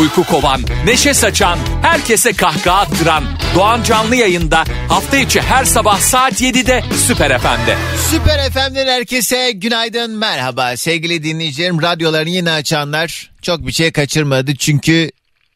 [0.00, 3.24] Uyku kovan, neşe saçan, herkese kahkaha attıran
[3.54, 7.76] Doğan Canlı yayında hafta içi her sabah saat 7'de Süper FM'de.
[8.10, 10.76] Süper FM'den herkese günaydın merhaba.
[10.76, 15.10] Sevgili dinleyicilerim radyolarını yine açanlar çok bir şey kaçırmadı çünkü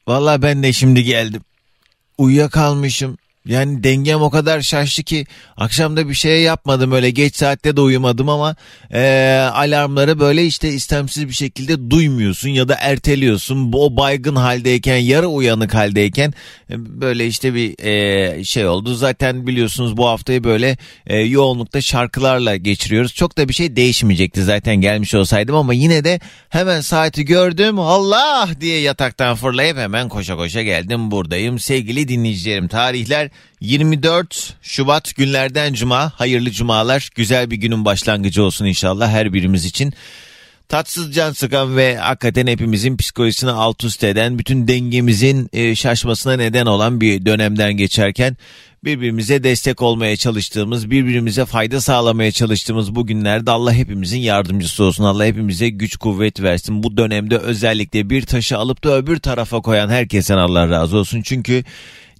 [0.08, 1.42] valla ben de şimdi geldim.
[2.18, 7.80] Uyuyakalmışım yani dengem o kadar şaştı ki akşamda bir şey yapmadım öyle geç saatte de
[7.80, 8.56] uyumadım ama
[8.94, 9.00] e,
[9.52, 13.72] alarmları böyle işte istemsiz bir şekilde duymuyorsun ya da erteliyorsun.
[13.74, 16.34] O baygın haldeyken yarı uyanık haldeyken
[16.70, 18.94] böyle işte bir e, şey oldu.
[18.94, 23.14] Zaten biliyorsunuz bu haftayı böyle e, yoğunlukta şarkılarla geçiriyoruz.
[23.14, 28.48] Çok da bir şey değişmeyecekti zaten gelmiş olsaydım ama yine de hemen saati gördüm Allah
[28.60, 31.58] diye yataktan fırlayıp hemen koşa koşa geldim buradayım.
[31.58, 36.10] Sevgili dinleyicilerim tarihler 24 Şubat günlerden cuma.
[36.10, 37.10] Hayırlı cumalar.
[37.14, 39.94] Güzel bir günün başlangıcı olsun inşallah her birimiz için.
[40.68, 46.66] Tatsız can sıkan ve hakikaten hepimizin psikolojisini alt üst eden, bütün dengemizin e, şaşmasına neden
[46.66, 48.36] olan bir dönemden geçerken
[48.84, 55.04] birbirimize destek olmaya çalıştığımız, birbirimize fayda sağlamaya çalıştığımız bu günlerde Allah hepimizin yardımcısı olsun.
[55.04, 56.82] Allah hepimize güç kuvvet versin.
[56.82, 61.22] Bu dönemde özellikle bir taşı alıp da öbür tarafa koyan herkesten Allah razı olsun.
[61.22, 61.64] Çünkü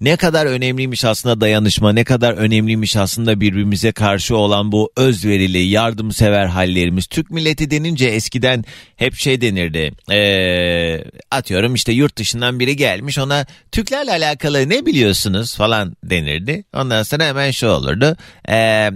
[0.03, 6.47] ne kadar önemliymiş aslında dayanışma, ne kadar önemliymiş aslında birbirimize karşı olan bu özverili, yardımsever
[6.47, 7.07] hallerimiz.
[7.07, 8.65] Türk milleti denince eskiden
[8.97, 9.93] hep şey denirdi.
[10.13, 16.65] Ee, atıyorum işte yurt dışından biri gelmiş ona Türklerle alakalı ne biliyorsunuz falan denirdi.
[16.75, 18.17] Ondan sonra hemen şu olurdu.
[18.49, 18.91] Ee,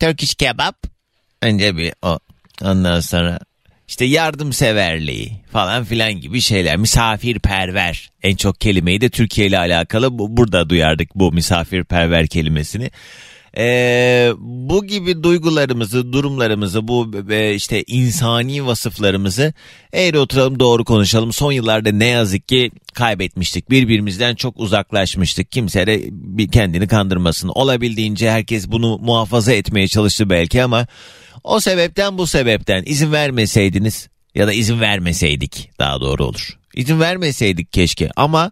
[0.00, 0.76] Turkish kebap.
[1.42, 2.18] Önce bir o.
[2.62, 3.38] Ondan sonra
[3.88, 6.76] işte yardımseverliği falan filan gibi şeyler.
[6.76, 12.90] Misafirperver en çok kelimeyi de Türkiye ile alakalı bu, burada duyardık bu misafirperver kelimesini.
[13.56, 19.52] Ee, bu gibi duygularımızı, durumlarımızı, bu e, işte insani vasıflarımızı
[19.92, 21.32] eğri oturalım doğru konuşalım.
[21.32, 23.70] Son yıllarda ne yazık ki kaybetmiştik.
[23.70, 25.52] Birbirimizden çok uzaklaşmıştık.
[25.52, 26.10] Kimse de
[26.52, 27.48] kendini kandırmasın.
[27.48, 30.86] Olabildiğince herkes bunu muhafaza etmeye çalıştı belki ama
[31.44, 36.58] o sebepten bu sebepten izin vermeseydiniz ya da izin vermeseydik daha doğru olur.
[36.74, 38.50] İzin vermeseydik keşke ama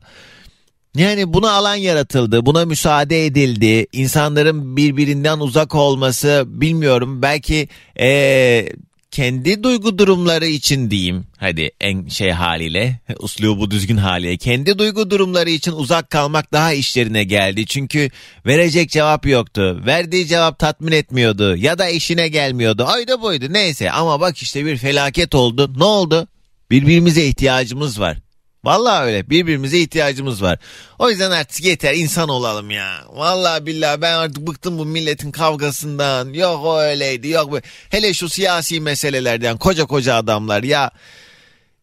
[0.96, 3.86] yani buna alan yaratıldı, buna müsaade edildi.
[3.92, 7.68] İnsanların birbirinden uzak olması bilmiyorum belki
[8.00, 8.68] ee,
[9.16, 15.50] kendi duygu durumları için diyeyim hadi en şey haliyle uslubu düzgün haliyle kendi duygu durumları
[15.50, 17.66] için uzak kalmak daha işlerine geldi.
[17.66, 18.10] Çünkü
[18.46, 19.82] verecek cevap yoktu.
[19.86, 22.84] Verdiği cevap tatmin etmiyordu ya da işine gelmiyordu.
[22.84, 25.72] Ayda buydu neyse ama bak işte bir felaket oldu.
[25.78, 26.28] Ne oldu?
[26.70, 28.18] Birbirimize ihtiyacımız var.
[28.66, 30.58] Vallahi öyle birbirimize ihtiyacımız var.
[30.98, 33.04] O yüzden artık yeter insan olalım ya.
[33.08, 36.32] Vallahi billahi ben artık bıktım bu milletin kavgasından.
[36.32, 37.58] Yok o öyleydi yok bu.
[37.90, 40.90] Hele şu siyasi meselelerden koca koca adamlar ya.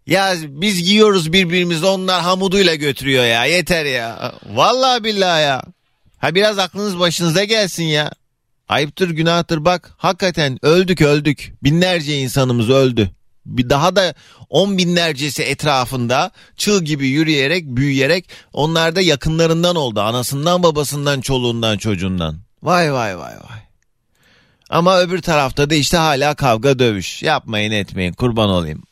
[0.08, 4.34] Ya biz giyiyoruz birbirimizi onlar hamuduyla götürüyor ya yeter ya.
[4.46, 5.64] Vallahi billahi ya.
[6.18, 8.12] Ha biraz aklınız başınıza gelsin ya.
[8.70, 11.54] Ayıptır günahtır bak hakikaten öldük öldük.
[11.64, 13.12] Binlerce insanımız öldü
[13.46, 14.14] bir daha da
[14.50, 20.02] on binlercesi etrafında çığ gibi yürüyerek büyüyerek onlar da yakınlarından oldu.
[20.02, 22.40] Anasından babasından çoluğundan çocuğundan.
[22.64, 23.60] Vay vay vay vay.
[24.70, 27.24] Ama öbür tarafta da işte hala kavga dövüş.
[27.24, 28.84] Yapmayın etmeyin kurban olayım.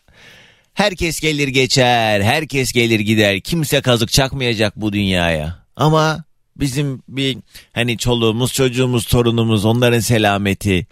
[0.73, 3.39] Herkes gelir geçer, herkes gelir gider.
[3.39, 5.65] Kimse kazık çakmayacak bu dünyaya.
[5.75, 6.23] Ama
[6.55, 7.37] bizim bir
[7.73, 10.87] hani çoluğumuz, çocuğumuz, torunumuz, onların selameti,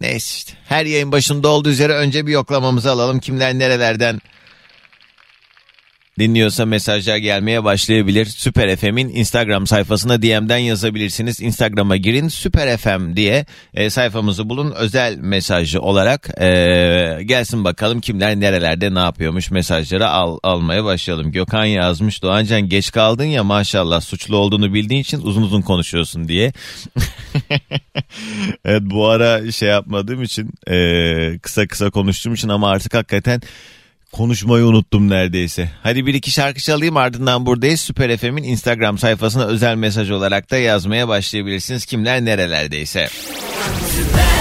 [0.00, 0.52] Neyse işte.
[0.68, 3.20] Her yayın başında olduğu üzere önce bir yoklamamızı alalım.
[3.20, 4.20] Kimler nerelerden
[6.20, 8.26] dinliyorsa mesajlar gelmeye başlayabilir.
[8.26, 11.40] Süper FM'in Instagram sayfasına DM'den yazabilirsiniz.
[11.40, 14.72] Instagram'a girin Süper FM diye e, sayfamızı bulun.
[14.76, 16.48] Özel mesajı olarak e,
[17.24, 21.32] gelsin bakalım kimler nerelerde ne yapıyormuş mesajları al, almaya başlayalım.
[21.32, 26.52] Gökhan yazmış Doğancan geç kaldın ya maşallah suçlu olduğunu bildiğin için uzun uzun konuşuyorsun diye.
[28.64, 33.42] evet bu ara şey yapmadığım için e, kısa kısa konuştuğum için ama artık hakikaten
[34.12, 35.70] Konuşmayı unuttum neredeyse.
[35.82, 37.80] Hadi bir iki şarkı çalayım ardından buradayız.
[37.80, 41.84] Süper FM'in Instagram sayfasına özel mesaj olarak da yazmaya başlayabilirsiniz.
[41.84, 43.08] Kimler nerelerdeyse.
[43.96, 44.39] Süper.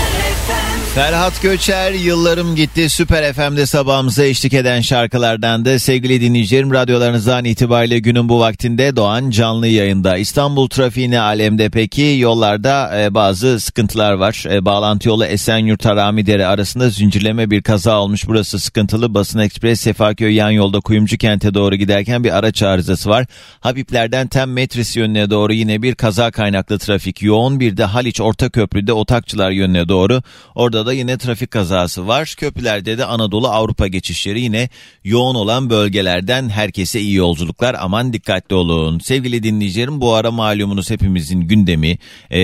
[0.96, 8.00] Ferhat Göçer yıllarım gitti Süper FM'de sabahımıza eşlik eden şarkılardan da sevgili dinleyicilerim radyolarınızdan itibariyle
[8.00, 10.18] günün bu vaktinde Doğan canlı yayında.
[10.18, 14.44] İstanbul trafiğine alemde peki yollarda e, bazı sıkıntılar var.
[14.52, 18.28] E, bağlantı yolu Esenyurt Haramidere arasında zincirleme bir kaza olmuş.
[18.28, 19.14] Burası sıkıntılı.
[19.14, 23.26] Basın Ekspres Sefaköy yan yolda Kuyumcu kente doğru giderken bir araç arızası var.
[23.60, 27.60] Habiplerden Tem Metris yönüne doğru yine bir kaza kaynaklı trafik yoğun.
[27.60, 30.22] Bir de Haliç Orta Köprü'de Otakçılar yönüne doğru.
[30.56, 32.34] Orada da yine trafik kazası var.
[32.38, 34.70] Köprülerde de Anadolu Avrupa geçişleri yine
[35.04, 37.76] yoğun olan bölgelerden herkese iyi yolculuklar.
[37.80, 39.00] Aman dikkatli olun.
[39.00, 41.98] Sevgili dinleyicilerim bu ara malumunuz hepimizin gündemi
[42.30, 42.40] e,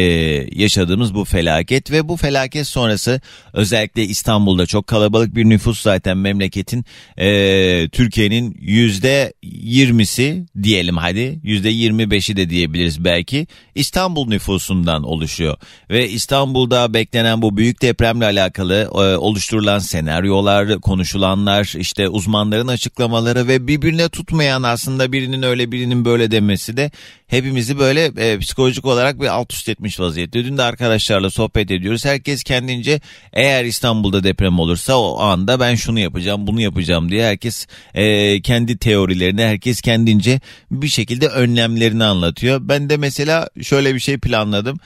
[0.52, 3.22] yaşadığımız bu felaket ve bu felaket sonrası
[3.54, 6.86] özellikle İstanbul'da çok kalabalık bir nüfus zaten memleketin
[7.18, 15.58] e, Türkiye'nin yüzde yirmisi diyelim hadi yüzde yirmi beşi de diyebiliriz belki İstanbul nüfusundan oluşuyor
[15.90, 23.68] ve İstanbul'da beklenen bu büyük depremle alakalı e, oluşturulan senaryolar, konuşulanlar, işte uzmanların açıklamaları ve
[23.68, 26.92] birbirine tutmayan aslında birinin öyle birinin böyle demesi de
[27.28, 30.46] hepimizi böyle e, psikolojik olarak bir alt üst etmiş vaziyette.
[30.46, 32.06] Dün de arkadaşlarla sohbet ediyoruz.
[32.06, 33.02] Herkes kendince
[33.34, 38.78] eğer İstanbul'da deprem olursa o anda ben şunu yapacağım, bunu yapacağım diye herkes e, kendi
[38.78, 40.40] teorilerini, herkes kendince
[40.72, 42.60] bir şekilde önlemlerini anlatıyor.
[42.62, 44.78] Ben de mesela şöyle bir şey planladım.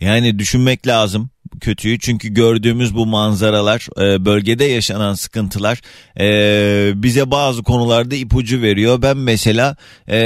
[0.00, 1.30] Yani düşünmek lazım
[1.60, 5.80] kötüyü çünkü gördüğümüz bu manzaralar e, bölgede yaşanan sıkıntılar
[6.20, 9.02] e, bize bazı konularda ipucu veriyor.
[9.02, 9.76] Ben mesela
[10.08, 10.18] e,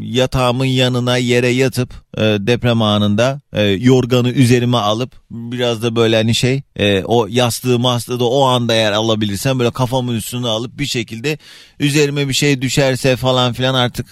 [0.00, 6.34] yatağımın yanına yere yatıp e, deprem anında e, yorganı üzerime alıp biraz da böyle hani
[6.34, 10.86] şey e, o yastığımı hasta da o anda eğer alabilirsem böyle kafamın üstüne alıp bir
[10.86, 11.38] şekilde
[11.80, 14.06] üzerime bir şey düşerse falan filan artık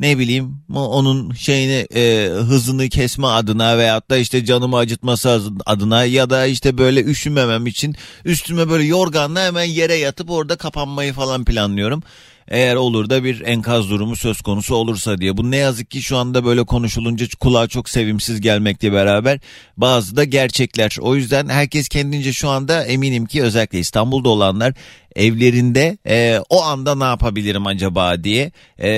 [0.00, 6.30] ne bileyim onun şeyini e, hızını kesme adına veyahut da işte canımı acıtması adına ya
[6.30, 12.02] da işte böyle üşümemem için üstüme böyle yorganla hemen yere yatıp orada kapanmayı falan planlıyorum.
[12.50, 15.36] Eğer olur da bir enkaz durumu söz konusu olursa diye.
[15.36, 19.38] Bu ne yazık ki şu anda böyle konuşulunca kulağa çok sevimsiz gelmekle beraber
[19.76, 20.96] bazı da gerçekler.
[21.00, 24.74] O yüzden herkes kendince şu anda eminim ki özellikle İstanbul'da olanlar
[25.16, 28.52] evlerinde e, o anda ne yapabilirim acaba diye
[28.82, 28.90] e,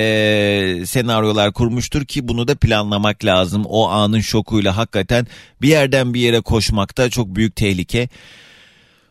[0.85, 3.65] senaryolar kurmuştur ki bunu da planlamak lazım.
[3.65, 5.27] O anın şokuyla hakikaten
[5.61, 8.09] bir yerden bir yere koşmakta çok büyük tehlike.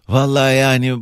[0.08, 0.94] Vallahi yani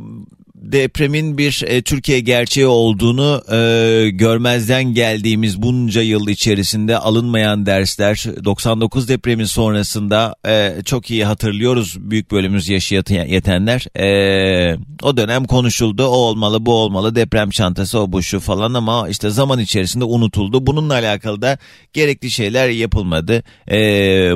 [0.61, 9.07] depremin bir e, Türkiye gerçeği olduğunu e, görmezden geldiğimiz bunca yıl içerisinde alınmayan dersler 99
[9.07, 13.97] depremin sonrasında e, çok iyi hatırlıyoruz büyük bölümümüz yaşı yetenler.
[13.97, 19.09] E, o dönem konuşuldu o olmalı bu olmalı deprem çantası o bu şu falan ama
[19.09, 20.67] işte zaman içerisinde unutuldu.
[20.67, 21.57] Bununla alakalı da
[21.93, 23.43] gerekli şeyler yapılmadı.
[23.71, 23.77] E,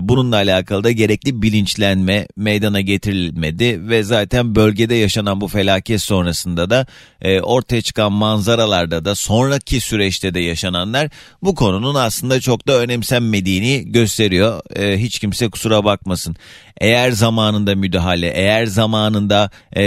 [0.01, 6.69] bununla alakalı da gerekli bilinçlenme meydana getirilmedi ve zaten bölgede yaşanan bu felaket sonrasında sonrasında
[6.69, 6.85] da
[7.21, 11.09] e, ortaya çıkan manzaralarda da sonraki süreçte de yaşananlar
[11.41, 14.61] bu konunun aslında çok da önemsenmediğini gösteriyor.
[14.75, 16.35] E, hiç kimse kusura bakmasın.
[16.81, 19.83] Eğer zamanında müdahale, eğer zamanında e,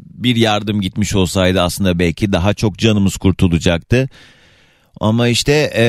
[0.00, 4.08] bir yardım gitmiş olsaydı aslında belki daha çok canımız kurtulacaktı.
[5.00, 5.86] Ama işte e,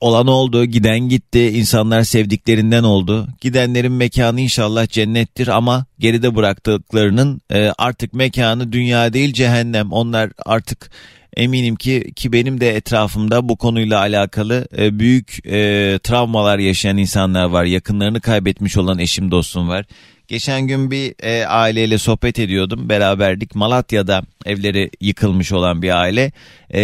[0.00, 3.28] olan oldu, giden gitti, insanlar sevdiklerinden oldu.
[3.40, 9.92] Gidenlerin mekanı inşallah cennettir ama geride bıraktıklarının e, artık mekanı dünya değil cehennem.
[9.92, 10.90] Onlar artık
[11.36, 17.44] eminim ki ki benim de etrafımda bu konuyla alakalı e, büyük e, travmalar yaşayan insanlar
[17.44, 17.64] var.
[17.64, 19.86] Yakınlarını kaybetmiş olan eşim dostum var.
[20.28, 22.88] Geçen gün bir e, aileyle sohbet ediyordum.
[22.88, 23.54] Beraberdik.
[23.54, 26.32] Malatya'da evleri yıkılmış olan bir aile.
[26.74, 26.80] E,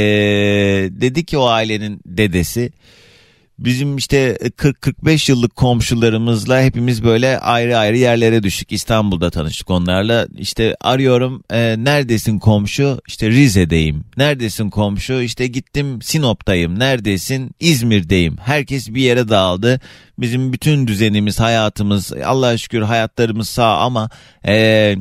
[0.90, 2.72] dedi ki o ailenin dedesi
[3.58, 8.72] bizim işte 40-45 yıllık komşularımızla hepimiz böyle ayrı ayrı yerlere düştük.
[8.72, 10.28] İstanbul'da tanıştık onlarla.
[10.36, 13.00] İşte arıyorum e, neredesin komşu?
[13.08, 14.04] İşte Rize'deyim.
[14.16, 15.20] Neredesin komşu?
[15.20, 16.78] İşte gittim Sinop'tayım.
[16.78, 17.50] Neredesin?
[17.60, 18.36] İzmir'deyim.
[18.36, 19.80] Herkes bir yere dağıldı.
[20.18, 24.10] Bizim bütün düzenimiz, hayatımız, Allah'a şükür hayatlarımız sağ ama
[24.46, 24.96] e,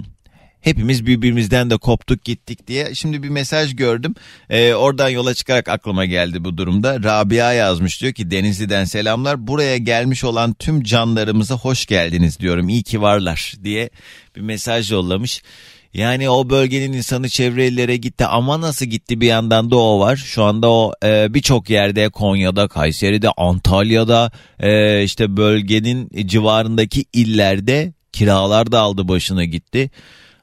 [0.63, 2.95] hepimiz birbirimizden de koptuk gittik diye.
[2.95, 4.15] Şimdi bir mesaj gördüm.
[4.49, 7.03] Ee, oradan yola çıkarak aklıma geldi bu durumda.
[7.03, 9.47] Rabia yazmış diyor ki Denizli'den selamlar.
[9.47, 12.69] Buraya gelmiş olan tüm canlarımıza hoş geldiniz diyorum.
[12.69, 13.89] İyi ki varlar diye
[14.35, 15.41] bir mesaj yollamış.
[15.93, 20.15] Yani o bölgenin insanı çevre illere gitti ama nasıl gitti bir yandan da o var.
[20.15, 28.71] Şu anda o e, birçok yerde Konya'da, Kayseri'de, Antalya'da e, işte bölgenin civarındaki illerde kiralar
[28.71, 29.91] da aldı başına gitti.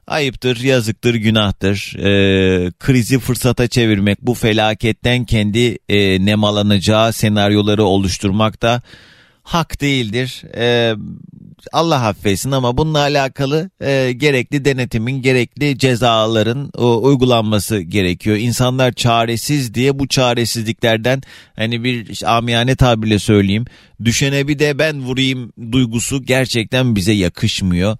[0.07, 1.95] Ayıptır, yazıktır, günahtır.
[1.97, 8.81] Ee, krizi fırsata çevirmek, bu felaketten kendi e, nemalanacağı senaryoları oluşturmak da
[9.43, 10.43] hak değildir.
[10.55, 10.93] Ee,
[11.73, 18.37] Allah affetsin ama bununla alakalı e, gerekli denetimin, gerekli cezaların e, uygulanması gerekiyor.
[18.37, 21.21] İnsanlar çaresiz diye bu çaresizliklerden
[21.55, 23.65] hani bir işte, amiyane tabirle söyleyeyim
[24.05, 27.97] düşene bir de ben vurayım duygusu gerçekten bize yakışmıyor.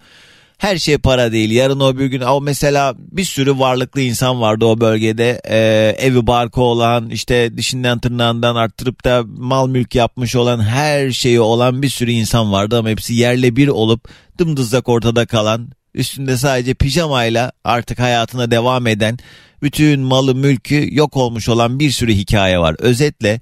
[0.61, 1.51] Her şey para değil.
[1.51, 5.41] Yarın o bir gün o mesela bir sürü varlıklı insan vardı o bölgede.
[5.49, 11.39] Ee, evi barkı olan işte dişinden tırnağından arttırıp da mal mülk yapmış olan her şeyi
[11.39, 16.73] olan bir sürü insan vardı ama hepsi yerle bir olup dımdızlak ortada kalan üstünde sadece
[16.73, 19.17] pijamayla artık hayatına devam eden
[19.61, 22.75] bütün malı mülkü yok olmuş olan bir sürü hikaye var.
[22.79, 23.41] Özetle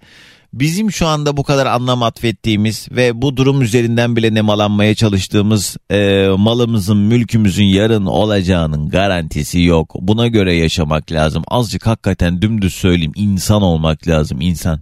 [0.53, 6.27] bizim şu anda bu kadar anlam atfettiğimiz ve bu durum üzerinden bile nemalanmaya çalıştığımız e,
[6.37, 9.95] malımızın mülkümüzün yarın olacağının garantisi yok.
[9.99, 11.43] Buna göre yaşamak lazım.
[11.47, 14.79] Azıcık hakikaten dümdüz söyleyeyim insan olmak lazım insan.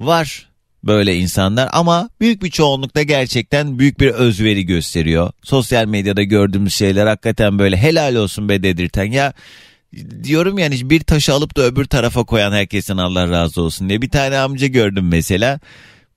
[0.00, 0.48] Var
[0.84, 5.32] böyle insanlar ama büyük bir çoğunlukta gerçekten büyük bir özveri gösteriyor.
[5.42, 9.32] Sosyal medyada gördüğümüz şeyler hakikaten böyle helal olsun be dedirten ya
[10.22, 14.02] diyorum yani bir taşı alıp da öbür tarafa koyan herkesin Allah razı olsun diye.
[14.02, 15.60] Bir tane amca gördüm mesela.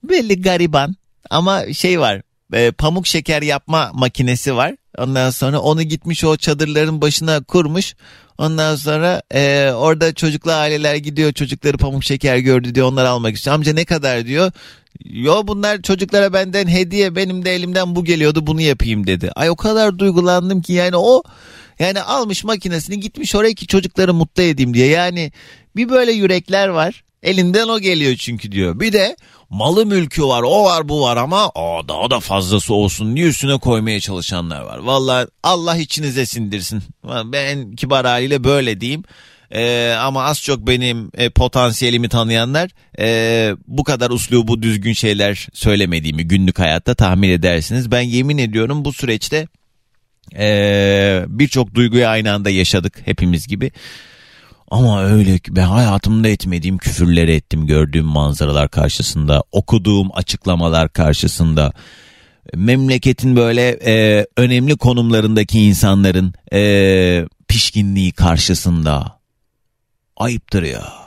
[0.03, 0.95] Belli gariban
[1.29, 2.21] ama şey var
[2.53, 4.75] e, pamuk şeker yapma makinesi var.
[4.97, 7.95] Ondan sonra onu gitmiş o çadırların başına kurmuş.
[8.37, 13.55] Ondan sonra e, orada çocuklu aileler gidiyor çocukları pamuk şeker gördü diyor onlar almak istiyor.
[13.55, 14.51] Amca ne kadar diyor.
[15.05, 19.31] Yo bunlar çocuklara benden hediye benim de elimden bu geliyordu bunu yapayım dedi.
[19.35, 21.23] Ay o kadar duygulandım ki yani o
[21.81, 24.87] yani almış makinesini gitmiş oraya ki çocukları mutlu edeyim diye.
[24.87, 25.31] Yani
[25.75, 27.03] bir böyle yürekler var.
[27.23, 28.79] Elinden o geliyor çünkü diyor.
[28.79, 29.15] Bir de
[29.49, 33.59] malı mülkü var o var bu var ama o daha da fazlası olsun diye üstüne
[33.59, 34.77] koymaya çalışanlar var.
[34.77, 36.83] Vallahi Allah içinize sindirsin.
[37.25, 39.03] Ben kibar haliyle böyle diyeyim.
[39.51, 46.27] Ee, ama az çok benim e, potansiyelimi tanıyanlar e, bu kadar uslubu düzgün şeyler söylemediğimi
[46.27, 47.91] günlük hayatta tahmin edersiniz.
[47.91, 49.47] Ben yemin ediyorum bu süreçte
[50.37, 53.71] ee, Birçok duyguyu aynı anda yaşadık hepimiz gibi.
[54.71, 61.73] Ama öyle ben hayatımda etmediğim küfürleri ettim gördüğüm manzaralar karşısında, okuduğum açıklamalar karşısında,
[62.55, 69.21] memleketin böyle e, önemli konumlarındaki insanların e, pişkinliği karşısında.
[70.17, 71.00] Ayıptır ya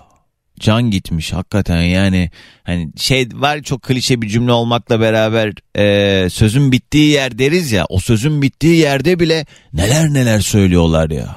[0.64, 2.30] can gitmiş hakikaten yani
[2.64, 7.86] hani şey var çok klişe bir cümle olmakla beraber e, sözün bittiği yer deriz ya
[7.88, 11.36] o sözün bittiği yerde bile neler neler söylüyorlar ya.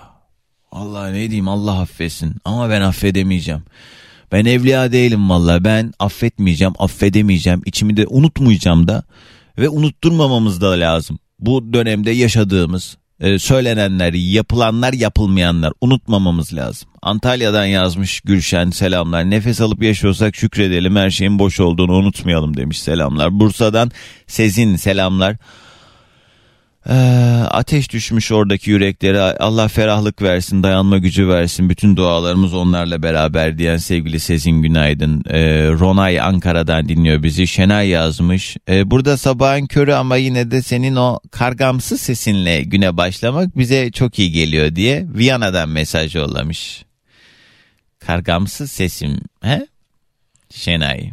[0.72, 3.64] Allah ne diyeyim Allah affetsin ama ben affedemeyeceğim.
[4.32, 9.04] Ben evliya değilim valla ben affetmeyeceğim affedemeyeceğim içimi de unutmayacağım da
[9.58, 11.20] ve unutturmamamız da lazım.
[11.40, 16.90] Bu dönemde yaşadığımız e, söylenenler, yapılanlar, yapılmayanlar unutmamamız lazım.
[17.08, 19.30] Antalya'dan yazmış Gülşen selamlar.
[19.30, 22.82] Nefes alıp yaşıyorsak şükredelim her şeyin boş olduğunu unutmayalım demiş.
[22.82, 23.40] Selamlar.
[23.40, 23.92] Bursa'dan
[24.28, 25.36] Sezin selamlar.
[26.90, 26.94] Ee,
[27.52, 29.22] ateş düşmüş oradaki yüreklere.
[29.22, 31.70] Allah ferahlık versin dayanma gücü versin.
[31.70, 35.24] Bütün dualarımız onlarla beraber diyen sevgili Sezin Günaydın.
[35.30, 37.48] Ee, Ronay Ankara'dan dinliyor bizi.
[37.48, 38.58] Şenay yazmış.
[38.70, 44.20] Ee, burada sabahın körü ama yine de senin o kargamsı sesinle güne başlamak bize çok
[44.20, 46.87] iyi geliyor diye Viyana'dan mesaj yollamış
[48.00, 49.68] kargamsı sesim he?
[50.50, 51.12] Şenay.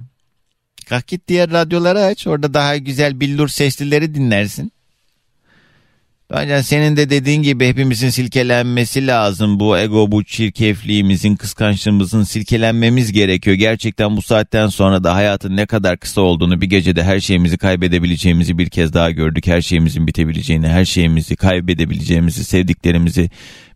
[0.88, 4.72] Kalk git diğer radyoları aç orada daha güzel billur seslileri dinlersin
[6.30, 9.60] Bence senin de dediğin gibi hepimizin silkelenmesi lazım.
[9.60, 13.56] Bu ego, bu çirkefliğimizin, kıskançlığımızın silkelenmemiz gerekiyor.
[13.56, 18.58] Gerçekten bu saatten sonra da hayatın ne kadar kısa olduğunu bir gecede her şeyimizi kaybedebileceğimizi
[18.58, 19.46] bir kez daha gördük.
[19.46, 23.30] Her şeyimizin bitebileceğini, her şeyimizi kaybedebileceğimizi, sevdiklerimizi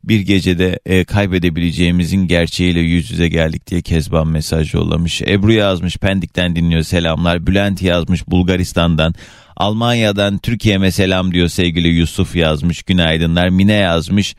[0.04, 5.22] bir gecede e, kaybedebileceğimizin gerçeğiyle yüz yüze geldik diye Kezban mesaj yollamış.
[5.22, 7.46] Ebru yazmış Pendik'ten dinliyor selamlar.
[7.46, 9.14] Bülent yazmış Bulgaristan'dan.
[9.58, 12.82] Almanya'dan Türkiye'me selam diyor sevgili Yusuf yazmış.
[12.82, 13.48] Günaydınlar.
[13.48, 14.36] Mine yazmış.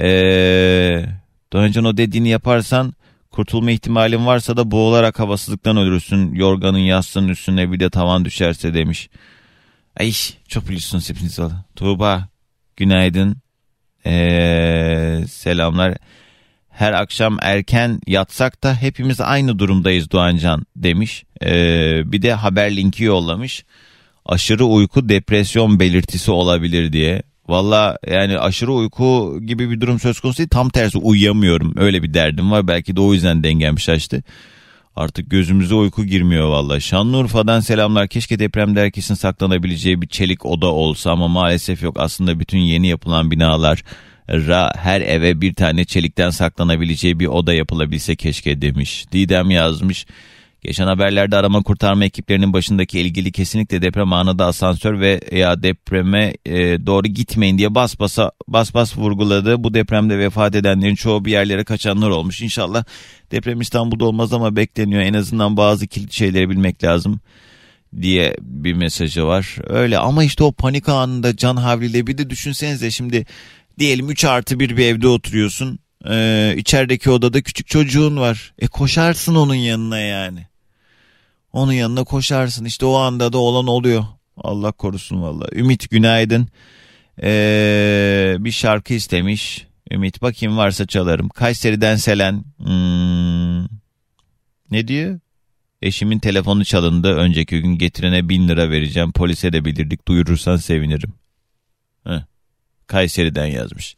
[0.00, 1.04] Ee,
[1.52, 2.94] Doğancan o dediğini yaparsan
[3.30, 6.34] kurtulma ihtimalin varsa da boğularak havasızlıktan ölürsün.
[6.34, 9.08] Yorganın yastığının üstüne bir de tavan düşerse demiş.
[10.00, 10.12] Ay
[10.48, 11.38] çok biliyorsun hepiniz
[11.76, 12.28] Tuğba
[12.76, 13.36] günaydın.
[14.06, 15.94] Ee, selamlar.
[16.68, 21.24] Her akşam erken yatsak da hepimiz aynı durumdayız Doğancan demiş.
[21.44, 23.64] Ee, bir de haber linki yollamış
[24.30, 27.22] aşırı uyku depresyon belirtisi olabilir diye.
[27.48, 30.48] Valla yani aşırı uyku gibi bir durum söz konusu değil.
[30.48, 31.74] Tam tersi uyuyamıyorum.
[31.76, 32.68] Öyle bir derdim var.
[32.68, 34.22] Belki de o yüzden dengem şaştı.
[34.96, 36.80] Artık gözümüze uyku girmiyor valla.
[36.80, 38.08] Şanlıurfa'dan selamlar.
[38.08, 41.96] Keşke depremde herkesin saklanabileceği bir çelik oda olsa ama maalesef yok.
[42.00, 43.82] Aslında bütün yeni yapılan binalar
[44.76, 49.04] her eve bir tane çelikten saklanabileceği bir oda yapılabilse keşke demiş.
[49.12, 50.06] Didem yazmış.
[50.62, 56.86] Geçen haberlerde arama kurtarma ekiplerinin başındaki ilgili kesinlikle deprem anında asansör ve ya depreme e,
[56.86, 59.64] doğru gitmeyin diye bas basa bas bas vurguladı.
[59.64, 62.40] Bu depremde vefat edenlerin çoğu bir yerlere kaçanlar olmuş.
[62.42, 62.84] İnşallah
[63.30, 65.02] deprem İstanbul'da olmaz ama bekleniyor.
[65.02, 67.20] En azından bazı kilit şeyleri bilmek lazım
[68.02, 69.56] diye bir mesajı var.
[69.66, 73.26] Öyle ama işte o panik anında can havliyle bir de düşünsenize şimdi
[73.78, 75.78] diyelim 3 artı bir bir evde oturuyorsun.
[76.08, 78.52] Ee, içerideki odada küçük çocuğun var.
[78.58, 80.49] E koşarsın onun yanına yani.
[81.52, 84.04] Onun yanına koşarsın işte o anda da olan oluyor.
[84.36, 85.46] Allah korusun valla.
[85.52, 86.48] Ümit günaydın.
[87.22, 89.66] Ee, bir şarkı istemiş.
[89.90, 91.28] Ümit bakayım varsa çalarım.
[91.28, 92.44] Kayseri'den Selen.
[92.58, 93.62] Hmm.
[94.70, 95.20] Ne diyor?
[95.82, 97.14] Eşimin telefonu çalındı.
[97.14, 99.12] Önceki gün getirene bin lira vereceğim.
[99.12, 100.08] Polise de bildirdik.
[100.08, 101.12] Duyurursan sevinirim.
[102.06, 102.22] Heh.
[102.86, 103.96] Kayseri'den yazmış.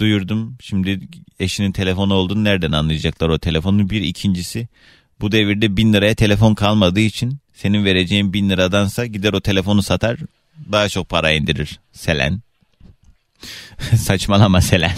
[0.00, 0.56] Duyurdum.
[0.60, 1.08] Şimdi
[1.40, 3.90] eşinin telefonu olduğunu nereden anlayacaklar o telefonun?
[3.90, 4.68] Bir ikincisi
[5.20, 10.16] bu devirde bin liraya telefon kalmadığı için senin vereceğin bin liradansa gider o telefonu satar
[10.72, 11.80] daha çok para indirir.
[11.92, 12.40] Selen.
[13.96, 14.96] Saçmalama Selen.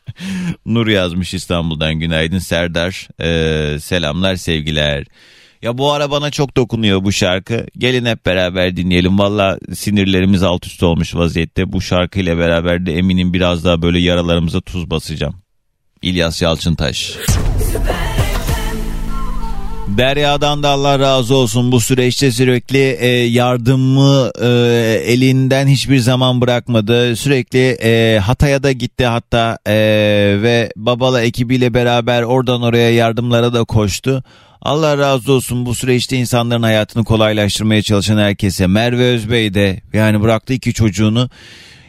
[0.66, 3.08] Nur yazmış İstanbul'dan günaydın Serdar.
[3.20, 5.04] Ee, selamlar sevgiler.
[5.62, 7.66] Ya bu ara bana çok dokunuyor bu şarkı.
[7.78, 9.18] Gelin hep beraber dinleyelim.
[9.18, 11.72] Valla sinirlerimiz alt üst olmuş vaziyette.
[11.72, 15.34] Bu şarkıyla beraber de eminim biraz daha böyle yaralarımıza tuz basacağım.
[16.02, 17.16] İlyas Yalçıntaş.
[19.88, 24.48] Derya'dan da Allah razı olsun bu süreçte sürekli e, yardımı e,
[25.06, 27.16] elinden hiçbir zaman bırakmadı.
[27.16, 29.74] Sürekli e, Hatay'a da gitti hatta e,
[30.42, 34.22] ve Babala ekibiyle beraber oradan oraya yardımlara da koştu.
[34.62, 38.66] Allah razı olsun bu süreçte insanların hayatını kolaylaştırmaya çalışan herkese.
[38.66, 41.30] Merve Özbey de yani bıraktı iki çocuğunu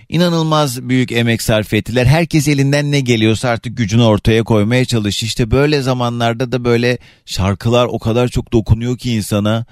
[0.10, 2.06] inanılmaz büyük emek sarf ettiler.
[2.06, 5.24] Herkes elinden ne geliyorsa artık gücünü ortaya koymaya çalış.
[5.24, 9.66] İşte böyle zamanlarda da böyle şarkılar o kadar çok dokunuyor ki insana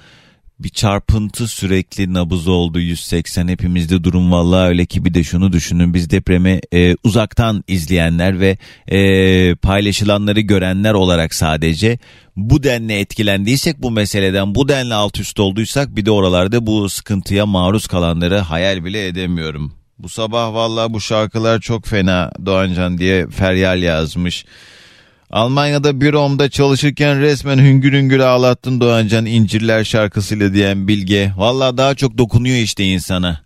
[0.59, 5.93] bir çarpıntı sürekli nabız oldu 180 hepimizde durum vallahi öyle ki bir de şunu düşünün
[5.93, 11.99] biz depremi e, uzaktan izleyenler ve e, paylaşılanları görenler olarak sadece
[12.35, 17.45] bu denli etkilendiysek bu meseleden bu denli alt üst olduysak bir de oralarda bu sıkıntıya
[17.45, 19.82] maruz kalanları hayal bile edemiyorum.
[20.03, 24.45] Bu sabah vallahi bu şarkılar çok fena Doğancan diye feryal yazmış.
[25.29, 31.31] Almanya'da büromda çalışırken resmen hüngür hüngür ağlattın Doğancan İncirler şarkısıyla diyen Bilge.
[31.37, 33.41] Valla daha çok dokunuyor işte insana.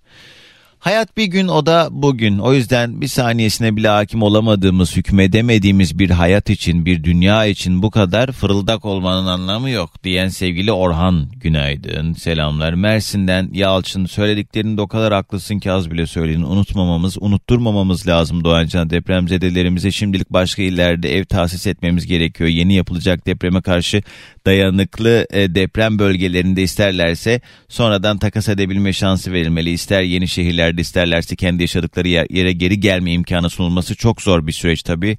[0.87, 2.37] Hayat bir gün o da bugün.
[2.37, 7.91] O yüzden bir saniyesine bile hakim olamadığımız, hükmedemediğimiz bir hayat için, bir dünya için bu
[7.91, 12.13] kadar fırıldak olmanın anlamı yok diyen sevgili Orhan günaydın.
[12.13, 12.73] Selamlar.
[12.73, 16.41] Mersin'den Yalçın söylediklerinde o kadar haklısın ki az bile söyledin.
[16.41, 18.89] Unutmamamız, unutturmamamız lazım Doğancan.
[18.89, 22.49] Depremzedelerimize şimdilik başka illerde ev tahsis etmemiz gerekiyor.
[22.49, 24.01] Yeni yapılacak depreme karşı
[24.47, 29.69] dayanıklı e, deprem bölgelerinde isterlerse sonradan takas edebilme şansı verilmeli.
[29.69, 34.83] İster yeni şehirlerde isterlerse kendi yaşadıkları yere geri gelme imkanı sunulması çok zor bir süreç
[34.83, 35.17] tabii.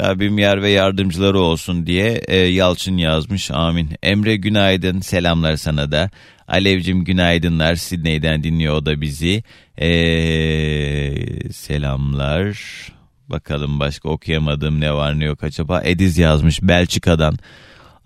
[0.00, 3.50] Rabbim yar ve yardımcıları olsun diye e, Yalçın yazmış.
[3.50, 3.90] Amin.
[4.02, 5.00] Emre günaydın.
[5.00, 6.10] Selamlar sana da.
[6.48, 7.74] Alevcim günaydınlar.
[7.74, 9.42] Sidney'den dinliyor o da bizi.
[9.78, 12.58] Ee, selamlar.
[13.28, 15.82] Bakalım başka okuyamadığım ne var ne yok acaba.
[15.84, 17.38] Ediz yazmış Belçika'dan.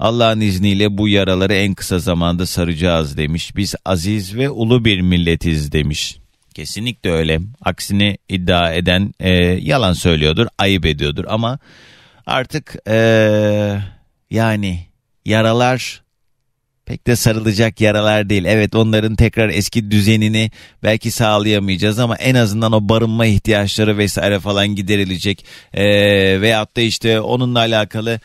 [0.03, 3.57] Allah'ın izniyle bu yaraları en kısa zamanda saracağız demiş.
[3.57, 6.17] Biz aziz ve ulu bir milletiz demiş.
[6.55, 7.41] Kesinlikle öyle.
[7.61, 11.59] Aksini iddia eden e, yalan söylüyordur, ayıp ediyordur ama
[12.27, 12.97] artık e,
[14.31, 14.87] yani
[15.25, 16.03] yaralar
[16.87, 18.45] pek de sarılacak yaralar değil.
[18.45, 20.51] Evet onların tekrar eski düzenini
[20.83, 25.45] belki sağlayamayacağız ama en azından o barınma ihtiyaçları vesaire falan giderilecek.
[25.75, 25.85] E,
[26.41, 28.21] veyahut da işte onunla alakalı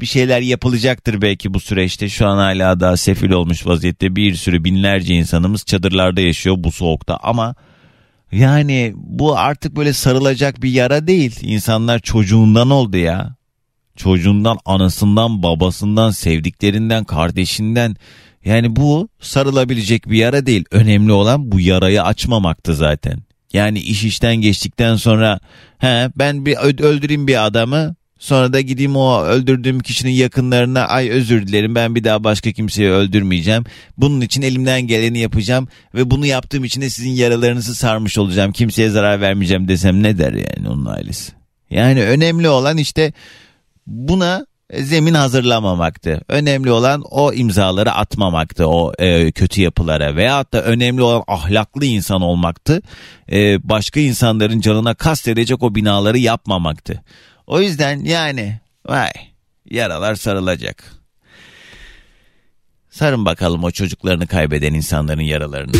[0.00, 2.08] bir şeyler yapılacaktır belki bu süreçte.
[2.08, 7.16] Şu an hala daha sefil olmuş vaziyette bir sürü binlerce insanımız çadırlarda yaşıyor bu soğukta
[7.22, 7.54] ama
[8.32, 11.38] yani bu artık böyle sarılacak bir yara değil.
[11.42, 13.36] İnsanlar çocuğundan oldu ya.
[13.96, 17.96] Çocuğundan, anasından, babasından, sevdiklerinden, kardeşinden.
[18.44, 20.64] Yani bu sarılabilecek bir yara değil.
[20.70, 23.18] Önemli olan bu yarayı açmamaktı zaten.
[23.52, 25.40] Yani iş işten geçtikten sonra
[25.78, 31.46] he ben bir öldüreyim bir adamı Sonra da gideyim o öldürdüğüm kişinin yakınlarına ay özür
[31.46, 33.64] dilerim ben bir daha başka kimseyi öldürmeyeceğim.
[33.96, 38.52] Bunun için elimden geleni yapacağım ve bunu yaptığım için de sizin yaralarınızı sarmış olacağım.
[38.52, 41.32] Kimseye zarar vermeyeceğim desem ne der yani onun ailesi.
[41.70, 43.12] Yani önemli olan işte
[43.86, 46.20] buna zemin hazırlamamaktı.
[46.28, 52.22] Önemli olan o imzaları atmamaktı o e, kötü yapılara veyahut da önemli olan ahlaklı insan
[52.22, 52.82] olmaktı.
[53.32, 57.02] E, başka insanların canına kast edecek o binaları yapmamaktı.
[57.46, 59.10] O yüzden yani vay
[59.70, 60.84] yaralar sarılacak.
[62.90, 65.72] Sarın bakalım o çocuklarını kaybeden insanların yaralarını.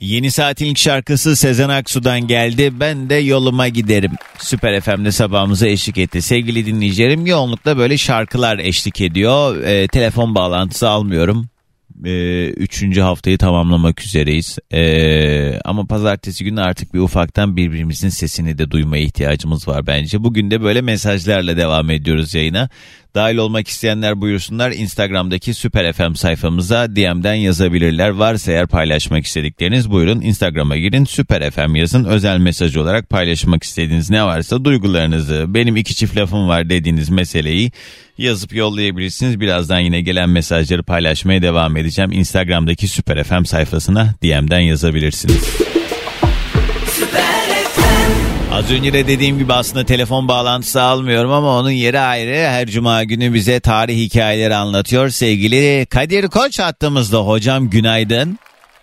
[0.00, 2.80] Yeni saatin ilk şarkısı Sezen Aksu'dan geldi.
[2.80, 4.12] Ben de yoluma giderim.
[4.38, 6.22] Süper FM'de sabahımıza eşlik etti.
[6.22, 9.64] Sevgili dinleyicilerim yoğunlukla böyle şarkılar eşlik ediyor.
[9.64, 11.48] E, telefon bağlantısı almıyorum
[12.04, 14.58] e, üçüncü haftayı tamamlamak üzereyiz.
[14.72, 20.24] E, ama pazartesi günü artık bir ufaktan birbirimizin sesini de duymaya ihtiyacımız var bence.
[20.24, 22.68] Bugün de böyle mesajlarla devam ediyoruz yayına.
[23.14, 28.08] Dahil olmak isteyenler buyursunlar Instagram'daki Süper FM sayfamıza DM'den yazabilirler.
[28.08, 32.04] Varsa eğer paylaşmak istedikleriniz buyurun Instagram'a girin Süper FM yazın.
[32.04, 37.72] Özel mesaj olarak paylaşmak istediğiniz ne varsa duygularınızı benim iki çift lafım var dediğiniz meseleyi
[38.18, 39.40] yazıp yollayabilirsiniz.
[39.40, 42.12] Birazdan yine gelen mesajları paylaşmaya devam edeceğim.
[42.12, 45.66] Instagram'daki Süper FM sayfasına DM'den yazabilirsiniz.
[48.52, 52.48] Az önce de dediğim gibi aslında telefon bağlantısı almıyorum ama onun yeri ayrı.
[52.48, 55.08] Her cuma günü bize tarih hikayeleri anlatıyor.
[55.08, 57.18] Sevgili Kadir Koç hattımızda.
[57.18, 58.38] Hocam günaydın.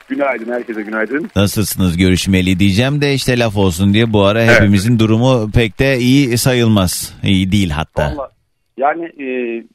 [0.09, 1.31] Günaydın herkese günaydın.
[1.35, 4.59] Nasılsınız görüşmeli diyeceğim de işte laf olsun diye bu ara evet.
[4.59, 7.13] hepimizin durumu pek de iyi sayılmaz.
[7.23, 8.03] İyi değil hatta.
[8.03, 8.33] Vallahi
[8.77, 9.27] yani e,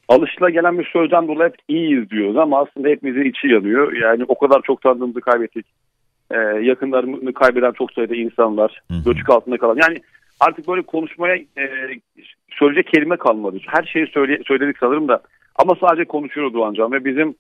[0.09, 3.93] alışıla gelen bir sözden dolayı hep iyiyiz diyoruz ama aslında hepimizin içi yanıyor.
[3.93, 5.67] Yani o kadar çok tanıdığımızı kaybettik.
[6.31, 8.83] E, yakınlarını kaybeden çok sayıda insan var.
[9.05, 9.77] Göçük altında kalan.
[9.77, 9.99] Yani
[10.41, 11.65] artık böyle konuşmaya e,
[12.51, 13.57] söyleyecek kelime kalmadı.
[13.67, 15.21] Her şeyi söyle, söyledik sanırım da.
[15.55, 17.35] Ama sadece konuşuyoruz Doğancan ve bizim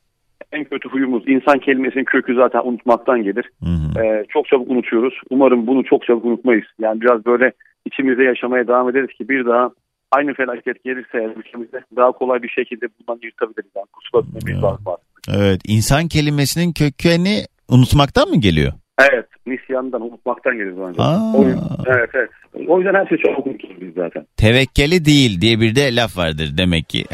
[0.52, 3.50] en kötü huyumuz insan kelimesinin kökü zaten unutmaktan gelir.
[3.62, 4.04] Hı hı.
[4.04, 5.20] Ee, çok çabuk unutuyoruz.
[5.30, 6.64] Umarım bunu çok çabuk unutmayız.
[6.78, 7.52] Yani biraz böyle
[7.86, 9.70] içimizde yaşamaya devam ederiz ki bir daha
[10.12, 13.70] aynı felaket gelirse ülkemizde daha kolay bir şekilde bundan yırtabiliriz.
[13.76, 14.96] Yani kusura bir var.
[15.36, 18.72] Evet insan kelimesinin kökeni unutmaktan mı geliyor?
[18.98, 21.02] Evet nisyandan unutmaktan geliyor bence.
[21.38, 22.30] O yüzden, evet evet.
[22.68, 24.26] O yüzden her şey çok unuturuz biz zaten.
[24.36, 27.04] Tevekkeli değil diye bir de laf vardır demek ki.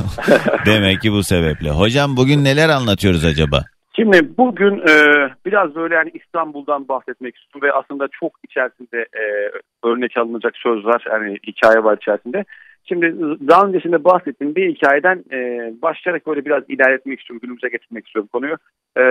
[0.66, 1.70] demek ki bu sebeple.
[1.70, 3.64] Hocam bugün neler anlatıyoruz acaba?
[3.96, 4.94] Şimdi bugün e,
[5.46, 9.24] biraz böyle yani İstanbul'dan bahsetmek istiyorum ve aslında çok içerisinde e,
[9.84, 12.44] örnek alınacak söz var, yani hikaye var içerisinde.
[12.84, 13.14] Şimdi
[13.48, 18.56] daha öncesinde bahsettiğim bir hikayeden e, başlayarak böyle biraz ilerletmek istiyorum, günümüze getirmek istiyorum konuyu.
[18.96, 19.02] E,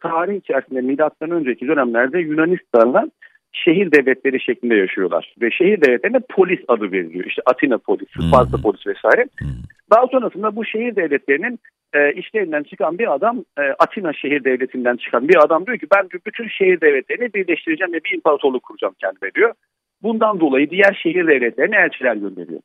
[0.00, 3.10] tarih içerisinde milattan önceki dönemlerde Yunanistan'da
[3.52, 5.34] şehir devletleri şeklinde yaşıyorlar.
[5.42, 7.24] Ve şehir devletlerine polis adı veriliyor.
[7.24, 8.62] İşte Atina polisi, Sparta hmm.
[8.62, 9.26] polisi vesaire.
[9.38, 9.48] Hmm.
[9.90, 11.58] Daha sonrasında bu şehir devletlerinin
[11.92, 16.08] e, işlerinden çıkan bir adam, e, Atina şehir devletinden çıkan bir adam diyor ki ben
[16.26, 19.54] bütün şehir devletlerini birleştireceğim ve bir imparatorluk kuracağım kendime diyor.
[20.02, 22.60] Bundan dolayı diğer şehir devletlerine elçiler gönderiyor.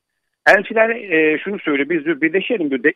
[0.46, 2.92] Elçiler e, şunu söylüyor biz diyor birleşelim diyor, de,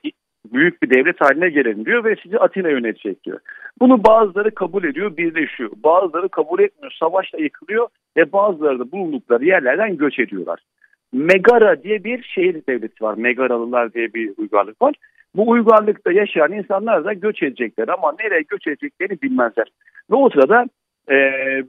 [0.52, 3.40] büyük bir devlet haline gelelim diyor ve sizi Atina yönetecek diyor.
[3.80, 5.70] Bunu bazıları kabul ediyor birleşiyor.
[5.84, 10.60] Bazıları kabul etmiyor savaşla yıkılıyor ve bazıları da bulundukları yerlerden göç ediyorlar.
[11.12, 13.14] Megara diye bir şehir devleti var.
[13.14, 14.94] Megaralılar diye bir uygarlık var.
[15.34, 19.66] Bu uygarlıkta yaşayan insanlar da göç edecekler ama nereye göç edeceklerini bilmezler.
[20.10, 20.66] Ve o sırada
[21.10, 21.16] e,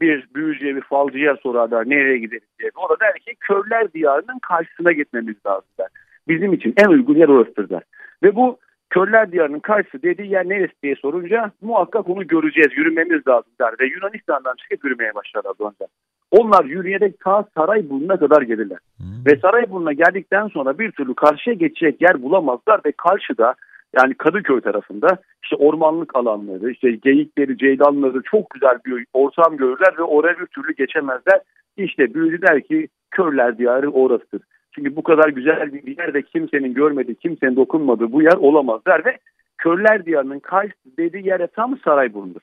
[0.01, 2.71] bir büyücüye bir falcıya sorarlar nereye gideriz diye.
[2.75, 5.87] O da der ki körler diyarının karşısına gitmemiz lazım der.
[6.27, 7.81] Bizim için en uygun yer orasıdır der.
[8.23, 8.57] Ve bu
[8.89, 13.73] körler diyarının karşısı dediği yer neresi diye sorunca muhakkak onu göreceğiz yürümemiz lazım der.
[13.79, 15.87] Ve Yunanistan'dan çıkıp yürümeye başlarlar önce.
[16.31, 18.77] Onlar yürüyerek ta Sarayburnu'na kadar gelirler.
[18.97, 19.25] Hmm.
[19.25, 23.55] Ve Sarayburnu'na geldikten sonra bir türlü karşıya geçecek yer bulamazlar ve karşıda
[23.97, 30.03] yani Kadıköy tarafında işte ormanlık alanları, işte geyikleri, ceylanları çok güzel bir ortam görürler ve
[30.03, 31.41] oraya bir türlü geçemezler.
[31.77, 34.41] İşte büyücü der ki körler diyarı orasıdır.
[34.75, 39.17] Çünkü bu kadar güzel bir yerde kimsenin görmediği, kimsenin dokunmadığı bu yer olamaz der ve
[39.57, 42.41] körler diyarının karşısı dediği yere tam Sarayburnu'dur.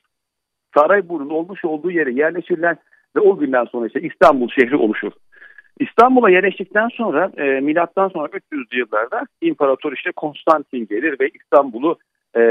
[0.77, 2.75] Sarayburnu'nun olmuş olduğu yere yerleşirler
[3.15, 5.11] ve o günden sonra işte İstanbul şehri oluşur.
[5.79, 11.97] İstanbul'a yerleştikten sonra e, milattan sonra 300'lü yıllarda İmparator işte Konstantin gelir ve İstanbul'u
[12.37, 12.41] e,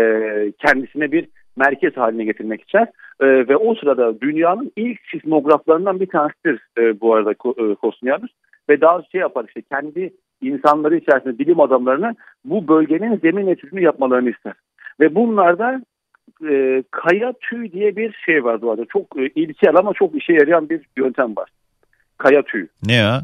[0.58, 2.88] kendisine bir merkez haline getirmek ister.
[3.20, 7.34] E, ve o sırada dünyanın ilk sismograflarından bir tanesidir e, bu arada
[7.80, 8.30] e.
[8.68, 10.10] Ve daha şey yapar işte kendi
[10.42, 14.52] insanları içerisinde bilim adamlarına bu bölgenin zemin etüdünü yapmalarını ister.
[15.00, 15.82] Ve bunlarda
[16.48, 18.84] e, kaya tüy diye bir şey var arada.
[18.84, 21.48] Çok e, ilkel ama çok işe yarayan bir yöntem var
[22.18, 22.68] kaya tüyü.
[22.86, 23.22] Ne ya?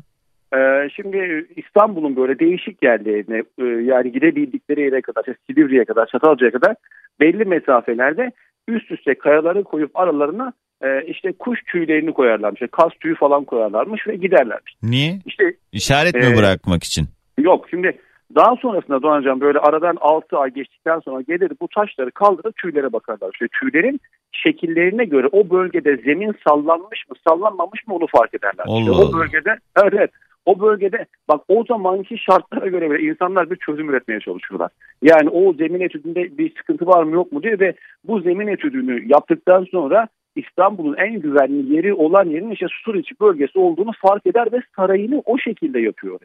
[0.57, 6.53] Ee, şimdi İstanbul'un böyle değişik yerlerine e, yani gidebildikleri yere kadar, işte Silivri'ye kadar, Çatalca'ya
[6.53, 6.77] kadar
[7.21, 8.33] belli mesafelerde
[8.69, 12.62] üst üste kayaları koyup aralarına e, işte kuş tüylerini koyarlarmış.
[12.62, 14.75] İşte kas tüyü falan koyarlarmış ve giderlermiş.
[14.83, 15.18] Niye?
[15.27, 17.05] İşte İşaret mi e, bırakmak için?
[17.38, 17.99] Yok şimdi
[18.35, 23.31] Daha sonrasında Doğan böyle aradan 6 ay geçtikten sonra gelir bu taşları kaldırıp tüylere bakarlar.
[23.33, 24.01] İşte tüylerin
[24.33, 28.64] şekillerine göre o bölgede zemin sallanmış mı sallanmamış mı onu fark ederler.
[28.66, 30.11] Allah işte o bölgede evet, evet
[30.47, 34.71] o bölgede bak o zamanki şartlara göre bile insanlar bir çözüm üretmeye çalışıyorlar.
[35.03, 39.09] Yani o zemin etüdünde bir sıkıntı var mı yok mu diye ve bu zemin etüdünü
[39.09, 44.61] yaptıktan sonra İstanbul'un en güvenli yeri olan yerin işte Suriçi bölgesi olduğunu fark eder ve
[44.77, 46.21] sarayını o şekilde yapıyor.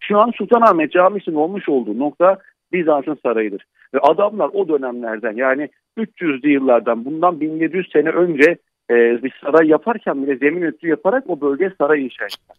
[0.00, 2.38] Şu an Sultanahmet Camisi'nin olmuş olduğu nokta
[2.72, 3.64] Bizans'ın sarayıdır.
[3.94, 8.56] Ve adamlar o dönemlerden yani 300'lü yıllardan bundan 1700 sene önce
[8.90, 12.56] e, bir saray yaparken bile zemin etüdü yaparak o bölge saray inşa ettiler.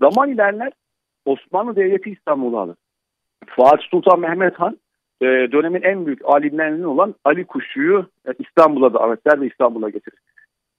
[0.00, 0.72] Zaman ilerler
[1.24, 2.76] Osmanlı Devleti İstanbul'u alır.
[3.46, 4.76] Fatih Sultan Mehmet Han
[5.20, 10.18] e, dönemin en büyük alimlerinden olan Ali Kuşçu'yu e, İstanbul'a davet eder ve İstanbul'a getirir.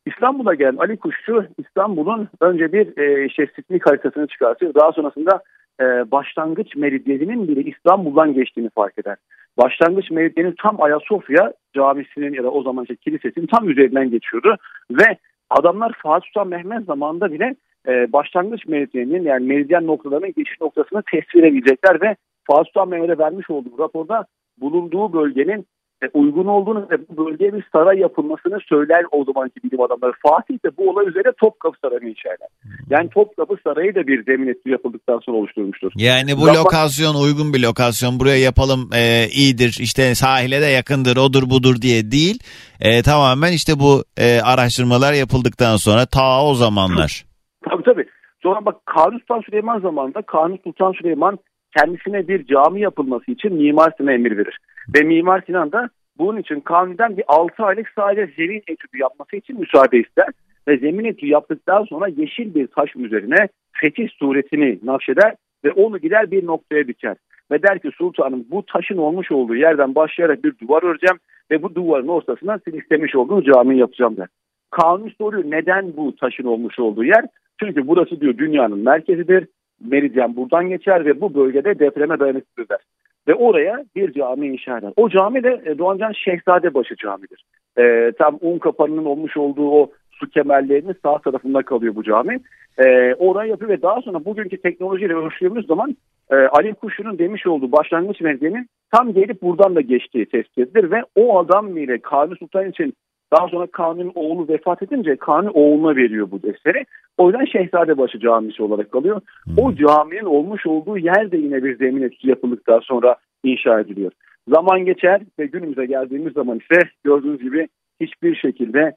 [0.07, 4.73] İstanbul'a gelen Ali Kuşçu İstanbul'un önce bir e, sismik haritasını çıkartır.
[4.73, 5.43] Daha sonrasında
[5.79, 9.17] e, başlangıç meridyeninin bile İstanbul'dan geçtiğini fark eder.
[9.57, 14.55] Başlangıç meridyenin tam Ayasofya camisinin ya da o zaman işte kilisesinin tam üzerinden geçiyordu
[14.91, 15.17] ve
[15.49, 17.55] adamlar Fatih Sultan Mehmet zamanında bile
[17.87, 23.49] e, başlangıç meridyeninin yani meridyen noktalarının geçiş noktasını tespit edebilecekler ve Fatih Sultan Mehmet'e vermiş
[23.49, 24.25] olduğu raporda
[24.61, 25.65] bulunduğu bölgenin
[26.13, 30.11] uygun olduğunu ve bu bölgeye bir saray yapılmasını söyler o zamanki bilim adamları.
[30.27, 32.47] Fatih de bu olay üzerine Topkapı Sarayı'nı inşa eder.
[32.89, 35.91] Yani Topkapı Sarayı da bir zemin etki yapıldıktan sonra oluşturmuştur.
[35.95, 41.17] Yani bu Zaman- lokasyon uygun bir lokasyon buraya yapalım e, iyidir işte sahile de yakındır
[41.17, 42.39] odur budur diye değil.
[42.81, 47.25] E, tamamen işte bu e, araştırmalar yapıldıktan sonra ta o zamanlar.
[47.69, 48.05] Tabii tabii.
[48.43, 51.39] Sonra bak Kanuni Sultan Süleyman zamanında Kanuni Sultan Süleyman
[51.77, 54.59] kendisine bir cami yapılması için Mimar Sinan'a emir verir.
[54.95, 59.59] Ve Mimar Sinan da bunun için Kanuni'den bir 6 aylık sadece zemin etüdü yapması için
[59.59, 60.27] müsaade ister.
[60.67, 66.31] Ve zemin etüdü yaptıktan sonra yeşil bir taş üzerine fetih suretini nakşeder ve onu gider
[66.31, 67.15] bir noktaya diker.
[67.51, 71.17] Ve der ki sultanım bu taşın olmuş olduğu yerden başlayarak bir duvar öreceğim
[71.51, 74.27] ve bu duvarın ortasına siz istemiş olduğunuz cami yapacağım der.
[74.71, 77.25] Kanuni soruyor neden bu taşın olmuş olduğu yer?
[77.59, 79.47] Çünkü burası diyor dünyanın merkezidir.
[79.85, 82.79] Meridyen buradan geçer ve bu bölgede depreme dayanıklıdır der.
[83.27, 84.93] Ve oraya bir cami inşa eder.
[84.95, 87.43] O cami de e, Doğancan Şehzadebaşı Camii'dir.
[87.77, 92.39] E, tam un kapanının olmuş olduğu o su kemerlerinin sağ tarafında kalıyor bu cami.
[92.77, 95.95] E, orayı yapıyor ve daha sonra bugünkü teknolojiyle ölçtüğümüz zaman
[96.31, 101.03] e, Ali Kuşu'nun demiş olduğu başlangıç meridyenin tam gelip buradan da geçtiği tespit edilir ve
[101.15, 102.93] o adam ile Kanuni Sultan için
[103.33, 106.85] daha sonra Kanuni'nin oğlu vefat edince Kanuni oğluna veriyor bu eseri.
[107.17, 109.21] O yüzden Şehzadebaşı Camisi olarak kalıyor.
[109.57, 114.11] O caminin olmuş olduğu yer de yine bir zemin etüsü yapıldıktan sonra inşa ediliyor.
[114.47, 117.67] Zaman geçer ve günümüze geldiğimiz zaman ise gördüğünüz gibi
[118.01, 118.95] hiçbir şekilde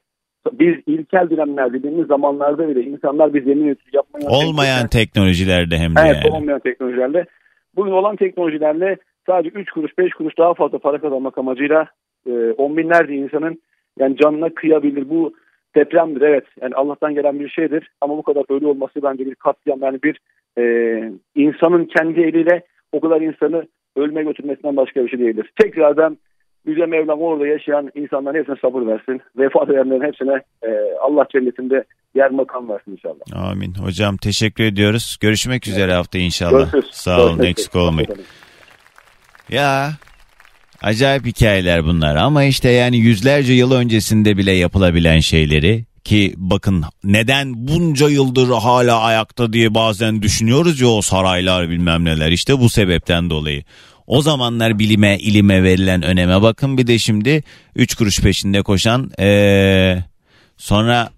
[0.51, 5.99] biz ilkel dönemler dediğimiz zamanlarda bile insanlar bir zemin etüsü yapmaya Olmayan teknolojilerde hem de
[6.05, 6.35] Evet yani.
[6.35, 7.25] olmayan teknolojilerle.
[7.75, 11.87] Bugün olan teknolojilerle sadece 3 kuruş 5 kuruş daha fazla para kazanmak amacıyla
[12.27, 13.61] e, on binlerce insanın
[14.01, 15.09] yani canına kıyabilir.
[15.09, 15.33] Bu
[15.75, 16.45] depremdir evet.
[16.61, 17.91] Yani Allah'tan gelen bir şeydir.
[18.01, 19.81] Ama bu kadar ölü olması bence bir katliam.
[19.81, 20.19] Yani bir
[20.57, 20.63] e,
[21.35, 25.51] insanın kendi eliyle o kadar insanı ölüme götürmesinden başka bir şey değildir.
[25.61, 26.17] Tekrardan
[26.65, 29.21] Yüce Mevlam orada yaşayan insanların hepsine sabır versin.
[29.37, 30.69] Vefat edenlerin hepsine e,
[31.01, 31.83] Allah cennetinde
[32.15, 33.49] yer makam versin inşallah.
[33.51, 33.73] Amin.
[33.73, 35.17] Hocam teşekkür ediyoruz.
[35.21, 36.71] Görüşmek üzere hafta inşallah.
[36.71, 36.89] Görüşürüz.
[36.91, 38.09] Sağ olun Görüşmek eksik olmayın.
[39.49, 39.89] Ya
[40.81, 47.67] acayip hikayeler bunlar ama işte yani yüzlerce yıl öncesinde bile yapılabilen şeyleri ki bakın neden
[47.67, 53.29] bunca yıldır hala ayakta diye bazen düşünüyoruz ya o saraylar bilmem neler işte bu sebepten
[53.29, 53.63] dolayı.
[54.07, 57.43] O zamanlar bilime ilime verilen öneme bakın bir de şimdi
[57.75, 59.97] 3 kuruş peşinde koşan ee,
[60.57, 61.09] sonra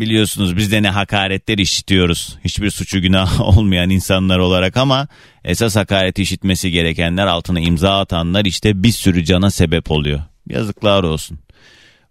[0.00, 2.38] biliyorsunuz biz de ne hakaretler işitiyoruz.
[2.44, 5.08] Hiçbir suçu günah olmayan insanlar olarak ama
[5.44, 10.20] esas hakareti işitmesi gerekenler altına imza atanlar işte bir sürü cana sebep oluyor.
[10.48, 11.38] Yazıklar olsun.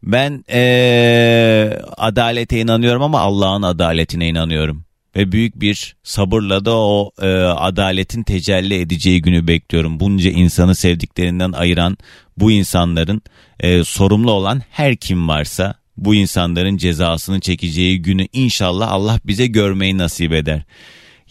[0.04, 4.86] Ben eee, adalete inanıyorum ama Allah'ın adaletine inanıyorum.
[5.16, 10.00] Ve büyük bir sabırla da o eee, adaletin tecelli edeceği günü bekliyorum.
[10.00, 11.98] Bunca insanı sevdiklerinden ayıran
[12.38, 13.22] bu insanların
[13.64, 19.98] eee, sorumlu olan her kim varsa bu insanların cezasını çekeceği günü inşallah Allah bize görmeyi
[19.98, 20.62] nasip eder.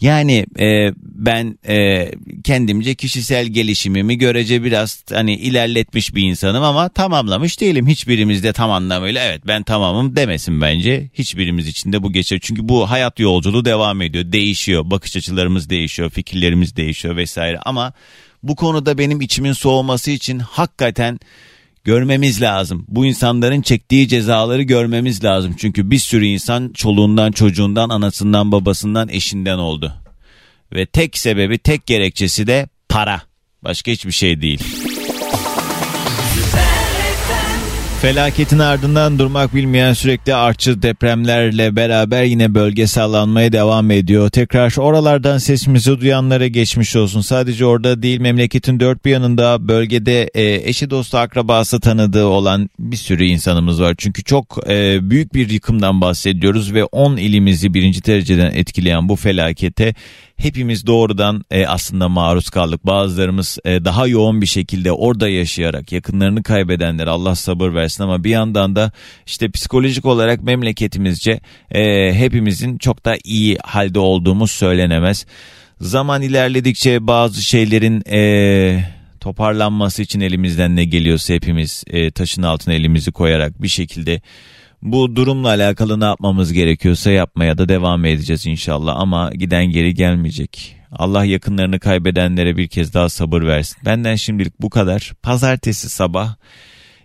[0.01, 2.11] Yani e, ben e,
[2.43, 7.87] kendimce kişisel gelişimimi görece biraz hani ilerletmiş bir insanım ama tamamlamış değilim.
[7.87, 11.09] Hiçbirimiz de tam anlamıyla evet ben tamamım demesin bence.
[11.13, 12.39] Hiçbirimiz için de bu geçer.
[12.41, 14.31] Çünkü bu hayat yolculuğu devam ediyor.
[14.31, 14.91] Değişiyor.
[14.91, 16.09] Bakış açılarımız değişiyor.
[16.09, 17.59] Fikirlerimiz değişiyor vesaire.
[17.65, 17.93] Ama
[18.43, 21.19] bu konuda benim içimin soğuması için hakikaten
[21.85, 22.85] görmemiz lazım.
[22.87, 25.55] Bu insanların çektiği cezaları görmemiz lazım.
[25.57, 29.93] Çünkü bir sürü insan çoluğundan, çocuğundan, anasından, babasından, eşinden oldu.
[30.75, 33.21] ve tek sebebi tek gerekçesi de para.
[33.63, 34.63] Başka hiçbir şey değil.
[38.01, 44.29] Felaketin ardından durmak bilmeyen sürekli artçı depremlerle beraber yine bölge sallanmaya devam ediyor.
[44.29, 47.21] Tekrar oralardan sesimizi duyanlara geçmiş olsun.
[47.21, 52.97] Sadece orada değil memleketin dört bir yanında bölgede e, eşi dostu akrabası tanıdığı olan bir
[52.97, 53.95] sürü insanımız var.
[53.97, 59.93] Çünkü çok e, büyük bir yıkımdan bahsediyoruz ve 10 ilimizi birinci dereceden etkileyen bu felakete
[60.35, 62.85] hepimiz doğrudan e, aslında maruz kaldık.
[62.85, 68.29] Bazılarımız e, daha yoğun bir şekilde orada yaşayarak yakınlarını kaybedenler Allah sabır versin ama bir
[68.29, 68.91] yandan da
[69.25, 71.39] işte psikolojik olarak memleketimizce
[71.71, 75.25] e, hepimizin çok da iyi halde olduğumuz söylenemez.
[75.81, 83.11] Zaman ilerledikçe bazı şeylerin e, toparlanması için elimizden ne geliyorsa hepimiz e, taşın altına elimizi
[83.11, 84.21] koyarak bir şekilde
[84.85, 90.75] bu durumla alakalı ne yapmamız gerekiyorsa yapmaya da devam edeceğiz inşallah ama giden geri gelmeyecek.
[90.91, 93.77] Allah yakınlarını kaybedenlere bir kez daha sabır versin.
[93.85, 95.13] Benden şimdilik bu kadar.
[95.23, 96.35] Pazartesi sabah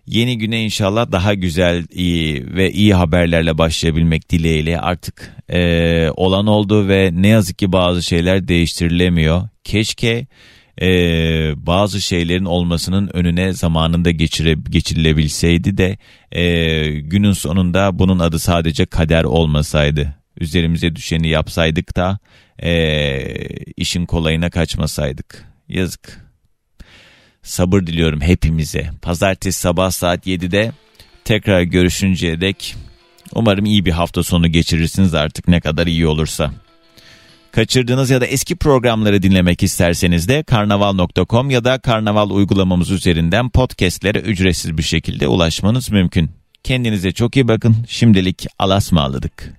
[0.07, 6.89] yeni güne inşallah daha güzel iyi ve iyi haberlerle başlayabilmek dileğiyle artık e, olan oldu
[6.89, 9.49] ve ne yazık ki bazı şeyler değiştirilemiyor.
[9.65, 10.27] Keşke
[10.83, 10.87] e,
[11.57, 15.99] bazı şeylerin olmasının önüne zamanında geçire, geçirilebilseydi de
[16.33, 20.15] e, günün sonunda bunun adı sadece kader olmasaydı.
[20.41, 22.19] Üzerimize düşeni yapsaydık da
[22.63, 23.23] e,
[23.77, 25.45] işin kolayına kaçmasaydık.
[25.69, 26.31] Yazık.
[27.43, 28.91] Sabır diliyorum hepimize.
[29.03, 30.73] Pazartesi sabah saat 7'de
[31.25, 32.75] tekrar görüşünceye dek
[33.35, 36.53] umarım iyi bir hafta sonu geçirirsiniz artık ne kadar iyi olursa.
[37.53, 44.19] Kaçırdığınız ya da eski programları dinlemek isterseniz de karnaval.com ya da karnaval uygulamamız üzerinden podcastlere
[44.19, 46.31] ücretsiz bir şekilde ulaşmanız mümkün.
[46.65, 47.77] Kendinize çok iyi bakın.
[47.89, 49.55] Şimdilik alasmaladık.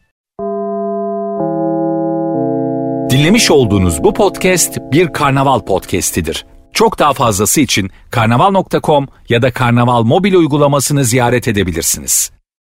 [3.09, 6.45] Dinlemiş olduğunuz bu podcast bir karnaval podcastidir.
[6.73, 12.31] Çok daha fazlası için karnaval.com ya da karnaval mobil uygulamasını ziyaret edebilirsiniz.